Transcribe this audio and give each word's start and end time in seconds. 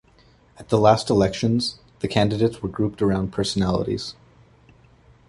At 0.57 0.69
the 0.69 0.79
last 0.79 1.11
elections 1.11 1.77
the 1.99 2.07
candidates 2.07 2.63
were 2.63 2.69
grouped 2.69 3.03
around 3.03 3.31
personalities. 3.31 4.15